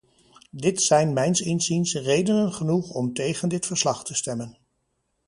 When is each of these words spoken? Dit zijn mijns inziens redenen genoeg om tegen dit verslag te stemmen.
Dit 0.51 0.81
zijn 0.81 1.13
mijns 1.13 1.41
inziens 1.41 1.93
redenen 1.93 2.53
genoeg 2.53 2.89
om 2.89 3.13
tegen 3.13 3.49
dit 3.49 3.65
verslag 3.65 4.03
te 4.03 4.13
stemmen. 4.15 4.57